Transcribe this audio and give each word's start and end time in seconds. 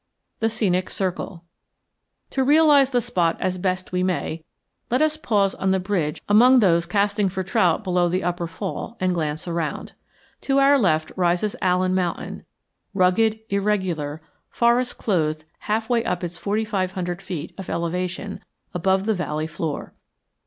THE 0.39 0.49
SCENIC 0.49 0.89
CIRCLE 0.89 1.43
To 2.31 2.43
realize 2.43 2.89
the 2.89 3.01
spot 3.01 3.37
as 3.39 3.59
best 3.59 3.91
we 3.91 4.01
may, 4.01 4.43
let 4.89 4.99
us 4.99 5.15
pause 5.15 5.53
on 5.53 5.69
the 5.69 5.79
bridge 5.79 6.23
among 6.27 6.57
those 6.57 6.87
casting 6.87 7.29
for 7.29 7.43
trout 7.43 7.83
below 7.83 8.09
the 8.09 8.23
upper 8.23 8.47
fall 8.47 8.97
and 8.99 9.13
glance 9.13 9.47
around. 9.47 9.93
To 10.41 10.57
our 10.57 10.79
left 10.79 11.11
rises 11.15 11.55
Allen 11.61 11.93
Mountain, 11.93 12.45
rugged, 12.95 13.41
irregular, 13.51 14.23
forest 14.49 14.97
clothed 14.97 15.45
half 15.59 15.87
way 15.87 16.03
up 16.03 16.23
its 16.23 16.35
forty 16.39 16.65
five 16.65 16.93
hundred 16.93 17.21
feet 17.21 17.53
of 17.59 17.69
elevation 17.69 18.43
above 18.73 19.05
the 19.05 19.13
valley 19.13 19.45
floor. 19.45 19.93